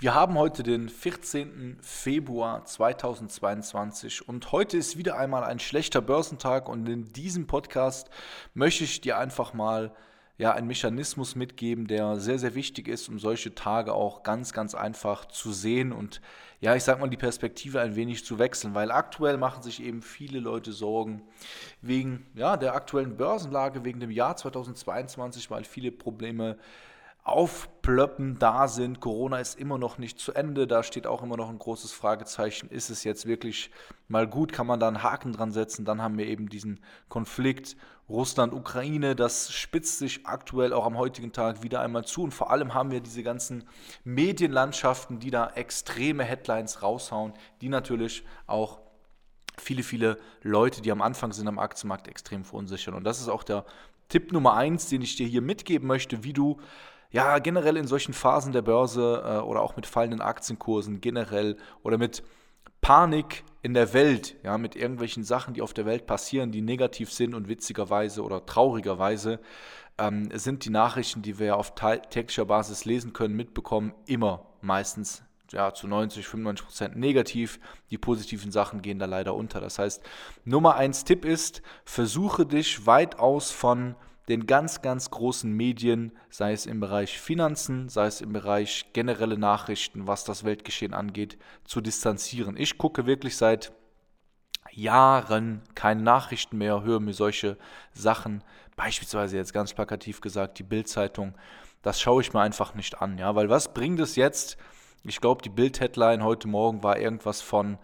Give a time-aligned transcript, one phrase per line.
[0.00, 1.76] Wir haben heute den 14.
[1.80, 8.08] Februar 2022 und heute ist wieder einmal ein schlechter Börsentag und in diesem Podcast
[8.54, 9.92] möchte ich dir einfach mal
[10.36, 14.76] ja, einen Mechanismus mitgeben, der sehr, sehr wichtig ist, um solche Tage auch ganz, ganz
[14.76, 16.20] einfach zu sehen und
[16.60, 20.02] ja, ich sag mal, die Perspektive ein wenig zu wechseln, weil aktuell machen sich eben
[20.02, 21.22] viele Leute Sorgen
[21.82, 26.56] wegen ja, der aktuellen Börsenlage, wegen dem Jahr 2022, weil viele Probleme
[27.28, 29.00] Aufplöppen da sind.
[29.00, 30.66] Corona ist immer noch nicht zu Ende.
[30.66, 32.68] Da steht auch immer noch ein großes Fragezeichen.
[32.68, 33.70] Ist es jetzt wirklich
[34.08, 34.52] mal gut?
[34.52, 35.84] Kann man da einen Haken dran setzen?
[35.84, 37.76] Dann haben wir eben diesen Konflikt
[38.08, 39.14] Russland-Ukraine.
[39.14, 42.22] Das spitzt sich aktuell auch am heutigen Tag wieder einmal zu.
[42.22, 43.64] Und vor allem haben wir diese ganzen
[44.04, 48.80] Medienlandschaften, die da extreme Headlines raushauen, die natürlich auch
[49.56, 52.94] viele, viele Leute, die am Anfang sind am Aktienmarkt, extrem verunsichern.
[52.94, 53.64] Und das ist auch der
[54.08, 56.58] Tipp Nummer eins, den ich dir hier mitgeben möchte, wie du
[57.10, 61.98] ja, generell in solchen Phasen der Börse äh, oder auch mit fallenden Aktienkursen generell oder
[61.98, 62.22] mit
[62.80, 67.12] Panik in der Welt, ja, mit irgendwelchen Sachen, die auf der Welt passieren, die negativ
[67.12, 69.40] sind und witzigerweise oder traurigerweise
[69.98, 75.72] ähm, sind die Nachrichten, die wir auf täglicher Basis lesen können, mitbekommen, immer meistens ja,
[75.72, 77.58] zu 90, 95 Prozent negativ.
[77.90, 79.60] Die positiven Sachen gehen da leider unter.
[79.60, 80.02] Das heißt,
[80.44, 83.96] Nummer eins Tipp ist, versuche dich weitaus von
[84.28, 89.38] den ganz, ganz großen Medien, sei es im Bereich Finanzen, sei es im Bereich generelle
[89.38, 92.56] Nachrichten, was das Weltgeschehen angeht, zu distanzieren.
[92.56, 93.72] Ich gucke wirklich seit
[94.70, 97.56] Jahren keine Nachrichten mehr, höre mir solche
[97.92, 98.44] Sachen,
[98.76, 101.34] beispielsweise jetzt ganz plakativ gesagt, die Bildzeitung,
[101.82, 104.58] das schaue ich mir einfach nicht an, ja, weil was bringt es jetzt?
[105.04, 107.78] Ich glaube, die Bild-Headline heute Morgen war irgendwas von,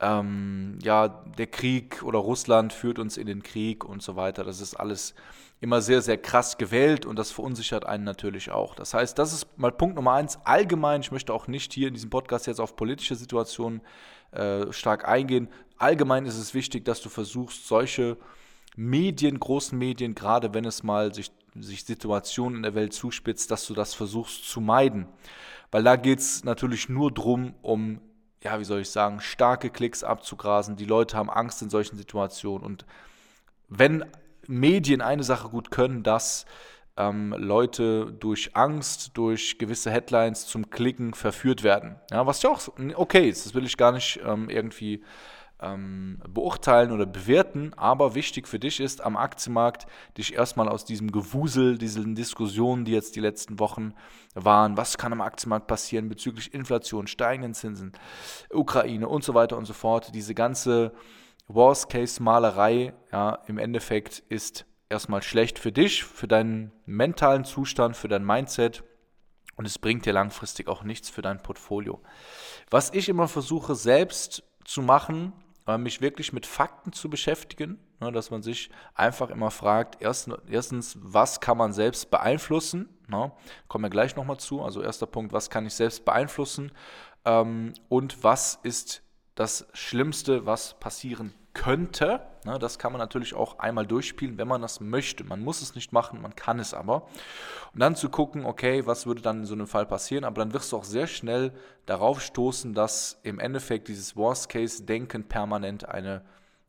[0.00, 4.44] ähm, ja, der Krieg oder Russland führt uns in den Krieg und so weiter.
[4.44, 5.14] Das ist alles
[5.60, 8.74] immer sehr, sehr krass gewählt und das verunsichert einen natürlich auch.
[8.74, 10.38] Das heißt, das ist mal Punkt Nummer eins.
[10.44, 13.82] Allgemein, ich möchte auch nicht hier in diesem Podcast jetzt auf politische Situationen
[14.32, 15.48] äh, stark eingehen.
[15.76, 18.16] Allgemein ist es wichtig, dass du versuchst, solche
[18.76, 23.66] Medien, großen Medien, gerade wenn es mal sich, sich Situationen in der Welt zuspitzt, dass
[23.66, 25.06] du das versuchst zu meiden.
[25.70, 28.00] Weil da geht es natürlich nur drum, um
[28.42, 30.76] ja, wie soll ich sagen, starke Klicks abzugrasen.
[30.76, 32.64] Die Leute haben Angst in solchen Situationen.
[32.64, 32.86] Und
[33.68, 34.04] wenn
[34.46, 36.46] Medien eine Sache gut können, dass
[36.96, 41.96] ähm, Leute durch Angst, durch gewisse Headlines zum Klicken verführt werden.
[42.10, 42.60] Ja, was ja auch
[42.94, 45.02] okay ist, das will ich gar nicht ähm, irgendwie
[45.60, 51.12] ähm, beurteilen oder bewerten, aber wichtig für dich ist am Aktienmarkt, dich erstmal aus diesem
[51.12, 53.94] Gewusel, diesen Diskussionen, die jetzt die letzten Wochen
[54.34, 57.92] waren, was kann am Aktienmarkt passieren bezüglich Inflation, steigenden Zinsen,
[58.50, 60.92] Ukraine und so weiter und so fort, diese ganze
[61.48, 68.24] Worst-Case-Malerei, ja, im Endeffekt ist erstmal schlecht für dich, für deinen mentalen Zustand, für dein
[68.24, 68.84] Mindset.
[69.56, 72.00] Und es bringt dir langfristig auch nichts für dein Portfolio.
[72.70, 75.32] Was ich immer versuche selbst zu machen,
[75.78, 81.40] mich wirklich mit Fakten zu beschäftigen, ne, dass man sich einfach immer fragt, erstens, was
[81.40, 82.88] kann man selbst beeinflussen?
[83.08, 83.32] Ne,
[83.68, 84.62] kommen wir gleich nochmal zu.
[84.62, 86.72] Also erster Punkt, was kann ich selbst beeinflussen?
[87.24, 89.02] Ähm, und was ist
[89.34, 92.20] das Schlimmste, was passieren könnte.
[92.44, 95.24] Ne, das kann man natürlich auch einmal durchspielen, wenn man das möchte.
[95.24, 97.06] Man muss es nicht machen, man kann es aber.
[97.74, 100.52] Und dann zu gucken, okay, was würde dann in so einem Fall passieren, aber dann
[100.54, 101.52] wirst du auch sehr schnell
[101.86, 106.22] darauf stoßen, dass im Endeffekt dieses Worst-Case-Denken permanent eine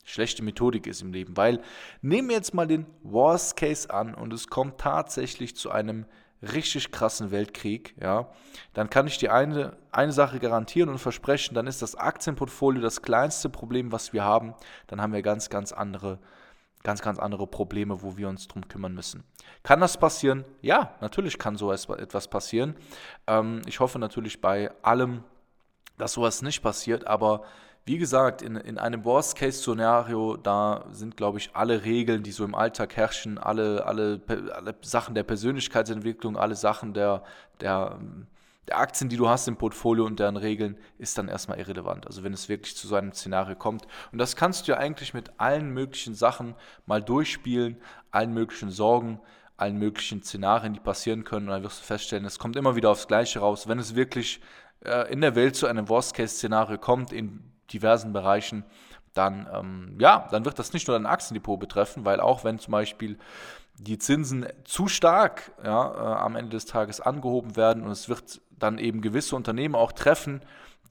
[0.04, 1.36] schlechte Methodik ist im Leben.
[1.36, 1.60] Weil
[2.00, 6.06] nehmen wir jetzt mal den Worst-Case an und es kommt tatsächlich zu einem
[6.42, 8.28] richtig krassen Weltkrieg, ja,
[8.74, 13.02] dann kann ich dir eine, eine Sache garantieren und versprechen, dann ist das Aktienportfolio das
[13.02, 14.54] kleinste Problem, was wir haben.
[14.88, 16.18] Dann haben wir ganz, ganz andere,
[16.82, 19.22] ganz, ganz andere Probleme, wo wir uns drum kümmern müssen.
[19.62, 20.44] Kann das passieren?
[20.60, 22.74] Ja, natürlich kann so etwas passieren.
[23.26, 25.22] Ähm, ich hoffe natürlich bei allem,
[25.98, 27.44] dass sowas nicht passiert, aber
[27.84, 32.54] wie gesagt, in, in einem Worst-Case-Szenario, da sind, glaube ich, alle Regeln, die so im
[32.54, 37.24] Alltag herrschen, alle, alle, alle Sachen der Persönlichkeitsentwicklung, alle Sachen der,
[37.60, 37.98] der,
[38.68, 42.06] der Aktien, die du hast im Portfolio und deren Regeln, ist dann erstmal irrelevant.
[42.06, 43.88] Also wenn es wirklich zu so einem Szenario kommt.
[44.12, 46.54] Und das kannst du ja eigentlich mit allen möglichen Sachen
[46.86, 47.78] mal durchspielen,
[48.12, 49.20] allen möglichen Sorgen,
[49.56, 51.48] allen möglichen Szenarien, die passieren können.
[51.48, 53.66] Und dann wirst du feststellen, es kommt immer wieder aufs Gleiche raus.
[53.66, 54.40] Wenn es wirklich
[54.84, 58.64] äh, in der Welt zu einem Worst-Case-Szenario kommt, in diversen Bereichen,
[59.14, 62.72] dann, ähm, ja, dann wird das nicht nur dein Aktiendepot betreffen, weil auch wenn zum
[62.72, 63.18] Beispiel
[63.78, 68.40] die Zinsen zu stark ja, äh, am Ende des Tages angehoben werden und es wird
[68.50, 70.40] dann eben gewisse Unternehmen auch treffen,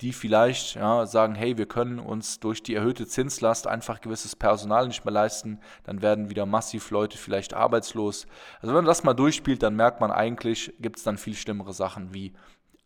[0.01, 4.87] die vielleicht ja, sagen, hey, wir können uns durch die erhöhte Zinslast einfach gewisses Personal
[4.87, 8.25] nicht mehr leisten, dann werden wieder massiv Leute vielleicht arbeitslos.
[8.55, 11.73] Also wenn man das mal durchspielt, dann merkt man eigentlich, gibt es dann viel schlimmere
[11.73, 12.33] Sachen wie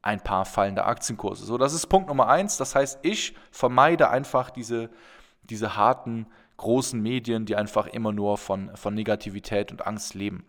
[0.06, 1.46] ein paar fallende Aktienkurse.
[1.46, 2.57] So, das ist Punkt Nummer eins.
[2.57, 4.92] Das heißt, ich vermeide einfach diese,
[5.44, 10.46] diese harten, großen Medien, die einfach immer nur von, von Negativität und Angst leben.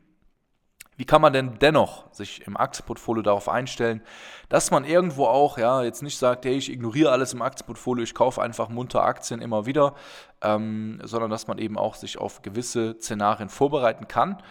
[0.98, 4.02] Wie kann man denn dennoch sich im Aktienportfolio darauf einstellen,
[4.48, 8.14] dass man irgendwo auch, ja, jetzt nicht sagt, hey, ich ignoriere alles im Aktienportfolio, ich
[8.14, 9.94] kaufe einfach munter Aktien immer wieder,
[10.42, 14.42] ähm, sondern dass man eben auch sich auf gewisse Szenarien vorbereiten kann.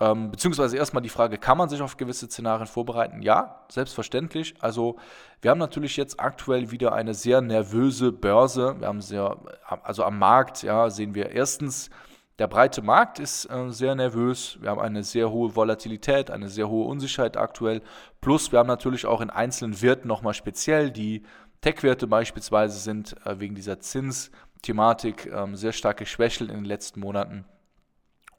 [0.00, 3.22] Ähm, beziehungsweise erstmal die Frage, kann man sich auf gewisse Szenarien vorbereiten?
[3.22, 4.54] Ja, selbstverständlich.
[4.60, 4.96] Also
[5.40, 8.76] wir haben natürlich jetzt aktuell wieder eine sehr nervöse Börse.
[8.80, 9.36] Wir haben sehr,
[9.82, 11.90] also am Markt, ja, sehen wir erstens,
[12.38, 14.58] der breite Markt ist äh, sehr nervös.
[14.60, 17.82] Wir haben eine sehr hohe Volatilität, eine sehr hohe Unsicherheit aktuell.
[18.20, 21.22] Plus wir haben natürlich auch in einzelnen Werten nochmal speziell die
[21.60, 27.44] Tech-Werte beispielsweise sind äh, wegen dieser Zinsthematik äh, sehr stark geschwächelt in den letzten Monaten.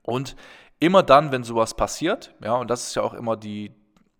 [0.02, 0.36] Und
[0.84, 3.72] immer dann, wenn sowas passiert, ja, und das ist ja auch immer die,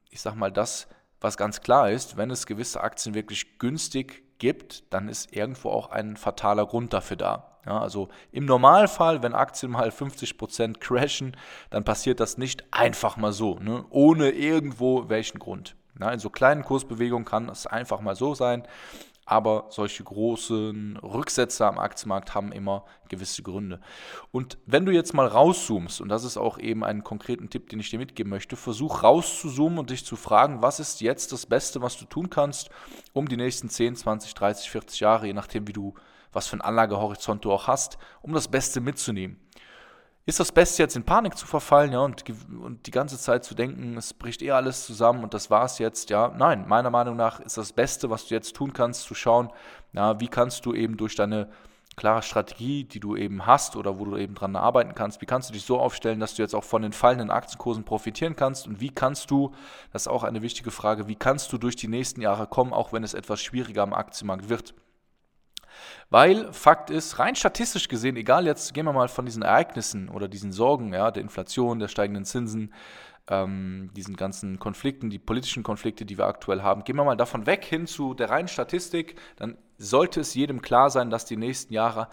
[0.10, 0.88] ich sag mal, das,
[1.20, 5.90] was ganz klar ist, wenn es gewisse Aktien wirklich günstig gibt, dann ist irgendwo auch
[5.90, 7.60] ein fataler Grund dafür da.
[7.66, 11.36] Ja, also im Normalfall, wenn Aktien mal 50% crashen,
[11.70, 13.86] dann passiert das nicht einfach mal so, ne?
[13.90, 15.76] ohne irgendwo welchen Grund.
[16.00, 18.64] Ja, in so kleinen Kursbewegungen kann es einfach mal so sein,
[19.26, 23.80] aber solche großen Rücksätze am Aktienmarkt haben immer gewisse Gründe.
[24.32, 27.80] Und wenn du jetzt mal rauszoomst, und das ist auch eben ein konkreten Tipp, den
[27.80, 31.82] ich dir mitgeben möchte, versuch rauszuzoomen und dich zu fragen, was ist jetzt das Beste,
[31.82, 32.70] was du tun kannst,
[33.14, 35.94] um die nächsten 10, 20, 30, 40 Jahre, je nachdem, wie du
[36.34, 39.38] was für einen Anlagehorizont du auch hast, um das Beste mitzunehmen.
[40.26, 42.24] Ist das Beste jetzt in Panik zu verfallen, ja, und,
[42.64, 46.10] und die ganze Zeit zu denken, es bricht eh alles zusammen und das war's jetzt,
[46.10, 46.30] ja?
[46.30, 49.52] Nein, meiner Meinung nach ist das Beste, was du jetzt tun kannst, zu schauen,
[49.92, 51.50] ja, wie kannst du eben durch deine
[51.98, 55.50] klare Strategie, die du eben hast oder wo du eben dran arbeiten kannst, wie kannst
[55.50, 58.80] du dich so aufstellen, dass du jetzt auch von den fallenden Aktienkursen profitieren kannst und
[58.80, 59.52] wie kannst du,
[59.92, 62.94] das ist auch eine wichtige Frage, wie kannst du durch die nächsten Jahre kommen, auch
[62.94, 64.74] wenn es etwas schwieriger am Aktienmarkt wird.
[66.10, 70.28] Weil Fakt ist, rein statistisch gesehen, egal jetzt gehen wir mal von diesen Ereignissen oder
[70.28, 72.74] diesen Sorgen, ja, der Inflation, der steigenden Zinsen,
[73.28, 77.46] ähm, diesen ganzen Konflikten, die politischen Konflikte, die wir aktuell haben, gehen wir mal davon
[77.46, 81.74] weg hin zu der reinen Statistik, dann sollte es jedem klar sein, dass die nächsten
[81.74, 82.10] Jahre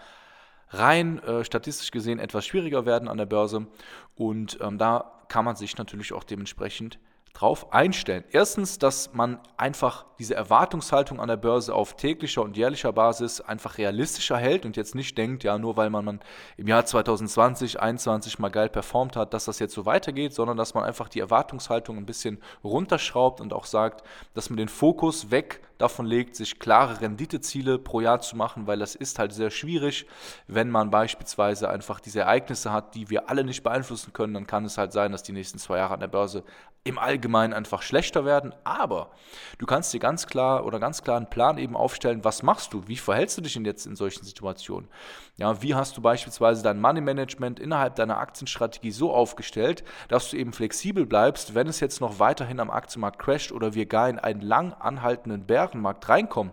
[0.71, 3.67] rein äh, statistisch gesehen etwas schwieriger werden an der Börse.
[4.15, 6.99] Und ähm, da kann man sich natürlich auch dementsprechend
[7.33, 8.25] drauf einstellen.
[8.31, 13.79] Erstens, dass man einfach diese Erwartungshaltung an der Börse auf täglicher und jährlicher Basis einfach
[13.79, 16.21] realistischer hält und jetzt nicht denkt, ja, nur weil man, man
[16.57, 20.75] im Jahr 2020, 2021 mal geil performt hat, dass das jetzt so weitergeht, sondern dass
[20.75, 24.05] man einfach die Erwartungshaltung ein bisschen runterschraubt und auch sagt,
[24.35, 28.79] dass man den Fokus weg davon legt, sich klare Renditeziele pro Jahr zu machen, weil
[28.79, 30.07] das ist halt sehr schwierig,
[30.47, 34.65] wenn man beispielsweise einfach diese Ereignisse hat, die wir alle nicht beeinflussen können, dann kann
[34.65, 36.45] es halt sein, dass die nächsten zwei Jahre an der Börse
[36.83, 39.11] im Allgemeinen einfach schlechter werden, aber
[39.59, 42.89] du kannst dir ganz klar oder ganz klar einen Plan eben aufstellen, was machst du,
[42.89, 44.89] wie verhältst du dich denn jetzt in solchen Situationen?
[45.37, 50.39] Ja, wie hast du beispielsweise dein Money Management innerhalb deiner Aktienstrategie so aufgestellt, dass du
[50.39, 54.19] eben flexibel bleibst, wenn es jetzt noch weiterhin am Aktienmarkt crasht oder wir gar in
[54.19, 56.53] einen lang anhaltenden Bärenmarkt reinkommen?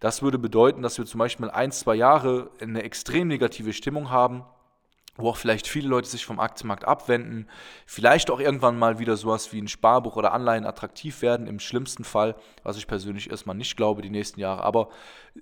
[0.00, 4.44] Das würde bedeuten, dass wir zum Beispiel ein, zwei Jahre eine extrem negative Stimmung haben
[5.16, 7.46] wo auch vielleicht viele Leute sich vom Aktienmarkt abwenden,
[7.84, 12.04] vielleicht auch irgendwann mal wieder sowas wie ein Sparbuch oder Anleihen attraktiv werden, im schlimmsten
[12.04, 14.64] Fall, was ich persönlich erstmal nicht glaube, die nächsten Jahre.
[14.64, 14.88] Aber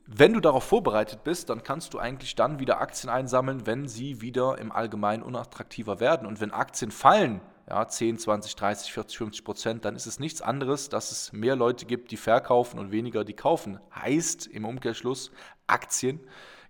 [0.06, 4.20] wenn du darauf vorbereitet bist, dann kannst du eigentlich dann wieder Aktien einsammeln, wenn sie
[4.20, 6.26] wieder im Allgemeinen unattraktiver werden.
[6.26, 7.40] Und wenn Aktien fallen,
[7.70, 11.54] ja, 10, 20, 30, 40, 50 Prozent, dann ist es nichts anderes, dass es mehr
[11.54, 13.78] Leute gibt, die verkaufen und weniger, die kaufen.
[13.94, 15.30] Heißt im Umkehrschluss,
[15.68, 16.20] Aktien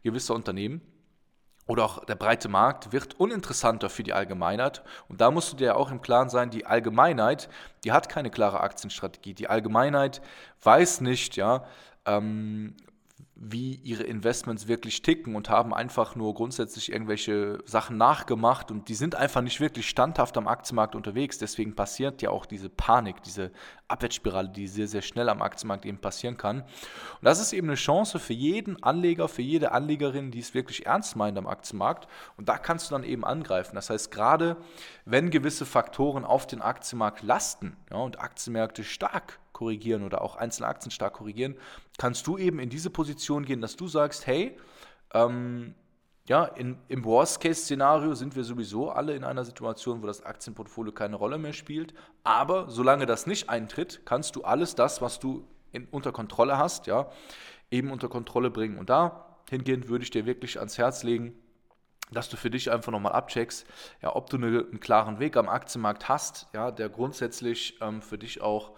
[0.03, 0.83] gewisser Unternehmen
[1.67, 4.83] oder auch der breite Markt wird uninteressanter für die Allgemeinheit.
[5.09, 7.49] Und da musst du dir auch im Klaren sein, die Allgemeinheit,
[7.85, 9.33] die hat keine klare Aktienstrategie.
[9.33, 10.21] Die Allgemeinheit
[10.63, 11.65] weiß nicht, ja,
[12.05, 12.77] ähm,
[13.43, 18.95] wie ihre Investments wirklich ticken und haben einfach nur grundsätzlich irgendwelche Sachen nachgemacht und die
[18.95, 21.39] sind einfach nicht wirklich standhaft am Aktienmarkt unterwegs.
[21.39, 23.51] Deswegen passiert ja auch diese Panik, diese
[23.89, 26.61] Abwärtsspirale, die sehr, sehr schnell am Aktienmarkt eben passieren kann.
[26.61, 30.85] Und das ist eben eine Chance für jeden Anleger, für jede Anlegerin, die es wirklich
[30.85, 32.09] ernst meint am Aktienmarkt.
[32.37, 33.75] Und da kannst du dann eben angreifen.
[33.75, 34.59] Das heißt, gerade
[35.07, 40.69] wenn gewisse Faktoren auf den Aktienmarkt lasten ja, und Aktienmärkte stark korrigieren oder auch einzelne
[40.69, 41.55] Aktien stark korrigieren,
[41.99, 44.57] kannst du eben in diese Position gehen, dass du sagst, hey,
[45.13, 45.75] Ähm,
[46.29, 51.17] ja, in, im Worst-Case-Szenario sind wir sowieso alle in einer Situation, wo das Aktienportfolio keine
[51.17, 51.95] Rolle mehr spielt.
[52.23, 56.87] Aber solange das nicht eintritt, kannst du alles das, was du in, unter Kontrolle hast,
[56.87, 57.11] ja,
[57.73, 58.79] eben unter Kontrolle bringen.
[58.79, 61.35] Und dahingehend würde ich dir wirklich ans Herz legen,
[62.13, 63.67] dass du für dich einfach nochmal abcheckst,
[64.01, 68.19] ja, ob du eine, einen klaren Weg am Aktienmarkt hast, ja, der grundsätzlich ähm, für
[68.19, 68.77] dich auch,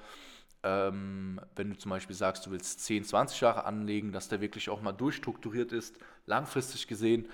[0.62, 4.70] ähm, wenn du zum Beispiel sagst, du willst 10, 20 Jahre anlegen, dass der wirklich
[4.70, 7.28] auch mal durchstrukturiert ist, langfristig gesehen.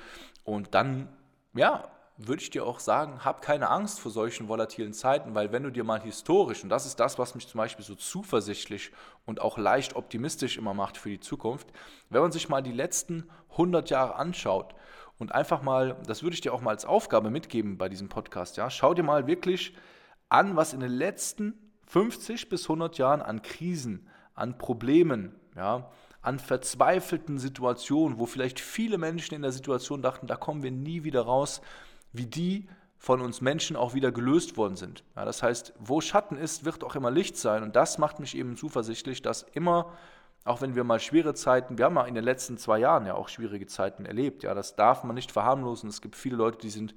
[0.45, 1.09] Und dann,
[1.55, 5.63] ja, würde ich dir auch sagen, hab keine Angst vor solchen volatilen Zeiten, weil wenn
[5.63, 8.91] du dir mal historisch, und das ist das, was mich zum Beispiel so zuversichtlich
[9.25, 11.69] und auch leicht optimistisch immer macht für die Zukunft,
[12.11, 14.75] wenn man sich mal die letzten 100 Jahre anschaut
[15.19, 18.57] und einfach mal, das würde ich dir auch mal als Aufgabe mitgeben bei diesem Podcast,
[18.57, 19.77] ja, schau dir mal wirklich
[20.29, 25.91] an, was in den letzten 50 bis 100 Jahren an Krisen, an Problemen, ja,
[26.23, 31.05] an verzweifelten Situationen, wo vielleicht viele Menschen in der Situation dachten, da kommen wir nie
[31.05, 31.61] wieder raus,
[32.13, 32.69] wie die
[32.99, 35.05] von uns Menschen auch wieder gelöst worden sind.
[35.17, 37.63] Ja, das heißt, wo Schatten ist, wird auch immer Licht sein.
[37.63, 39.93] Und das macht mich eben zuversichtlich, dass immer
[40.49, 43.15] auch wenn wir mal schwere Zeiten, wir haben ja in den letzten zwei Jahren ja
[43.15, 45.91] auch schwierige Zeiten erlebt, ja, das darf man nicht verharmlosen.
[45.91, 46.95] Es gibt viele Leute, die sind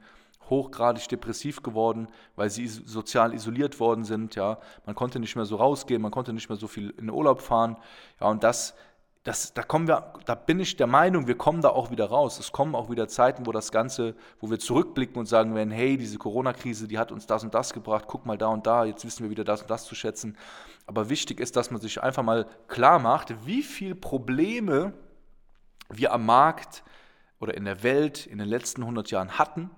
[0.51, 4.59] hochgradig depressiv geworden, weil sie sozial isoliert worden sind, ja.
[4.85, 7.41] Man konnte nicht mehr so rausgehen, man konnte nicht mehr so viel in den Urlaub
[7.41, 7.77] fahren,
[8.19, 8.75] ja, und das
[9.23, 12.39] das, da kommen wir, da bin ich der Meinung, wir kommen da auch wieder raus.
[12.39, 15.95] Es kommen auch wieder Zeiten, wo das Ganze, wo wir zurückblicken und sagen werden, hey,
[15.97, 19.05] diese Corona-Krise, die hat uns das und das gebracht, guck mal da und da, jetzt
[19.05, 20.37] wissen wir wieder das und das zu schätzen.
[20.87, 24.93] Aber wichtig ist, dass man sich einfach mal klar macht, wie viele Probleme
[25.89, 26.83] wir am Markt
[27.39, 29.69] oder in der Welt in den letzten 100 Jahren hatten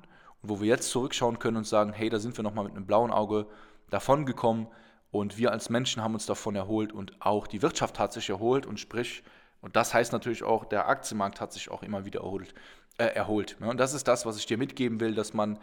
[0.43, 3.12] wo wir jetzt zurückschauen können und sagen, hey, da sind wir nochmal mit einem blauen
[3.12, 3.47] Auge
[3.89, 4.67] davongekommen
[5.09, 8.65] und wir als Menschen haben uns davon erholt und auch die Wirtschaft hat sich erholt
[8.65, 9.23] und sprich,
[9.62, 12.53] und das heißt natürlich auch, der Aktienmarkt hat sich auch immer wieder erholt.
[12.97, 15.57] Äh, erholt Und das ist das, was ich dir mitgeben will, dass man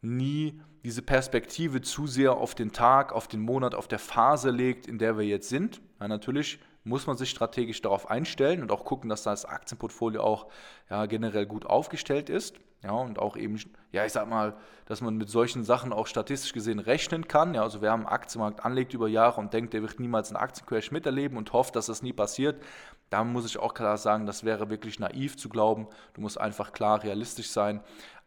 [0.00, 4.86] nie diese Perspektive zu sehr auf den Tag, auf den Monat, auf der Phase legt,
[4.86, 5.82] in der wir jetzt sind.
[6.00, 10.46] Ja, natürlich muss man sich strategisch darauf einstellen und auch gucken, dass das Aktienportfolio auch
[10.88, 12.56] ja, generell gut aufgestellt ist.
[12.82, 13.60] Ja, und auch eben,
[13.92, 14.56] ja, ich sag mal,
[14.86, 17.52] dass man mit solchen Sachen auch statistisch gesehen rechnen kann.
[17.52, 20.90] Ja, also wer am Aktienmarkt anlegt über Jahre und denkt, der wird niemals einen Aktiencrash
[20.90, 22.62] miterleben und hofft, dass das nie passiert,
[23.10, 25.88] da muss ich auch klar sagen, das wäre wirklich naiv zu glauben.
[26.14, 27.80] Du musst einfach klar realistisch sein.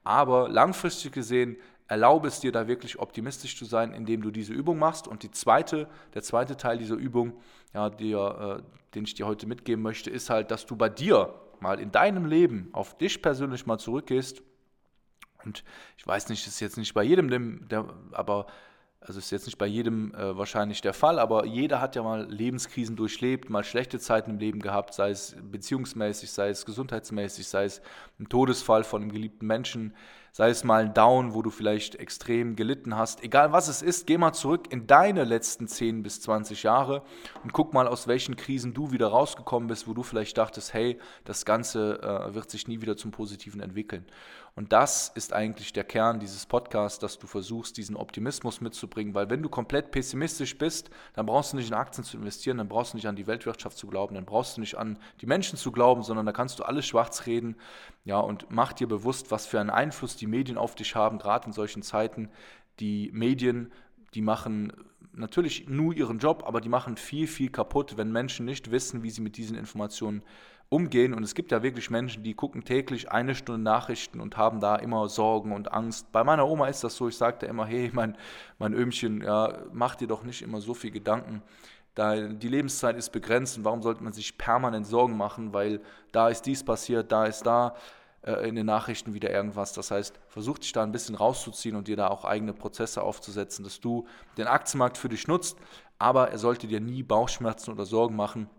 [0.03, 1.57] Aber langfristig gesehen
[1.87, 5.07] erlaube es dir da wirklich optimistisch zu sein, indem du diese Übung machst.
[5.07, 7.33] Und die zweite, der zweite Teil dieser Übung,
[7.73, 11.33] ja, der, äh, den ich dir heute mitgeben möchte, ist halt, dass du bei dir
[11.63, 14.43] mal in deinem Leben auf dich persönlich mal zurückgehst,
[15.45, 15.63] und
[15.97, 18.47] ich weiß nicht, ist jetzt nicht bei jedem, der, aber
[19.01, 22.25] also ist jetzt nicht bei jedem äh, wahrscheinlich der Fall, aber jeder hat ja mal
[22.31, 27.65] Lebenskrisen durchlebt, mal schlechte Zeiten im Leben gehabt, sei es beziehungsmäßig, sei es gesundheitsmäßig, sei
[27.65, 27.81] es
[28.19, 29.93] ein Todesfall von einem geliebten Menschen,
[30.33, 33.23] sei es mal ein Down, wo du vielleicht extrem gelitten hast.
[33.23, 37.03] Egal was es ist, geh mal zurück in deine letzten 10 bis 20 Jahre
[37.43, 40.99] und guck mal, aus welchen Krisen du wieder rausgekommen bist, wo du vielleicht dachtest, hey,
[41.23, 44.07] das Ganze äh, wird sich nie wieder zum Positiven entwickeln.
[44.55, 49.29] Und das ist eigentlich der Kern dieses Podcasts, dass du versuchst, diesen Optimismus mitzubringen, weil
[49.31, 52.93] wenn du komplett pessimistisch bist, dann brauchst du nicht in Aktien zu investieren, dann brauchst
[52.93, 55.71] du nicht an die Weltwirtschaft zu glauben, dann brauchst du nicht an die Menschen zu
[55.71, 57.55] glauben, sondern da kannst du alles schwarz reden,
[58.05, 61.47] ja, und mach dir bewusst, was für einen Einfluss die Medien auf dich haben, gerade
[61.47, 62.29] in solchen Zeiten.
[62.79, 63.71] Die Medien,
[64.13, 64.73] die machen
[65.13, 69.09] natürlich nur ihren Job, aber die machen viel, viel kaputt, wenn Menschen nicht wissen, wie
[69.09, 70.23] sie mit diesen Informationen
[70.69, 71.13] umgehen.
[71.13, 74.75] Und es gibt ja wirklich Menschen, die gucken täglich eine Stunde Nachrichten und haben da
[74.75, 76.11] immer Sorgen und Angst.
[76.11, 78.17] Bei meiner Oma ist das so, ich sagte immer, hey, mein,
[78.57, 81.43] mein Ömchen, ja, mach dir doch nicht immer so viel Gedanken.
[81.95, 85.79] Da die Lebenszeit ist begrenzt und warum sollte man sich permanent Sorgen machen, weil
[86.11, 87.75] da ist dies passiert, da ist da
[88.23, 89.73] äh, in den Nachrichten wieder irgendwas.
[89.73, 93.63] Das heißt, versuch dich da ein bisschen rauszuziehen und dir da auch eigene Prozesse aufzusetzen,
[93.63, 95.57] dass du den Aktienmarkt für dich nutzt,
[95.99, 98.49] aber er sollte dir nie Bauchschmerzen oder Sorgen machen,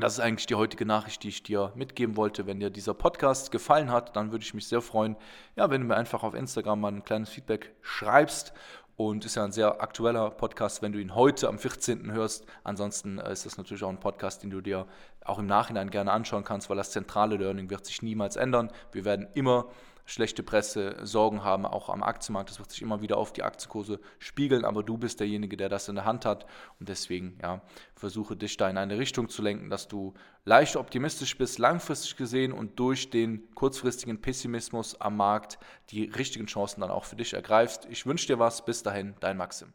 [0.00, 2.46] das ist eigentlich die heutige Nachricht, die ich dir mitgeben wollte.
[2.46, 5.16] Wenn dir dieser Podcast gefallen hat, dann würde ich mich sehr freuen,
[5.56, 8.52] ja, wenn du mir einfach auf Instagram mal ein kleines Feedback schreibst.
[8.98, 12.10] Und ist ja ein sehr aktueller Podcast, wenn du ihn heute am 14.
[12.10, 12.44] hörst.
[12.64, 14.86] Ansonsten äh, ist das natürlich auch ein Podcast, den du dir
[15.24, 18.72] auch im Nachhinein gerne anschauen kannst, weil das zentrale Learning wird sich niemals ändern.
[18.90, 19.66] Wir werden immer
[20.08, 22.48] schlechte Presse, Sorgen haben, auch am Aktienmarkt.
[22.48, 25.88] Das wird sich immer wieder auf die Aktienkurse spiegeln, aber du bist derjenige, der das
[25.88, 26.46] in der Hand hat.
[26.80, 27.60] Und deswegen, ja,
[27.94, 32.52] versuche dich da in eine Richtung zu lenken, dass du leicht optimistisch bist, langfristig gesehen
[32.52, 35.58] und durch den kurzfristigen Pessimismus am Markt
[35.90, 37.86] die richtigen Chancen dann auch für dich ergreifst.
[37.90, 38.64] Ich wünsche dir was.
[38.64, 39.74] Bis dahin, dein Maxim.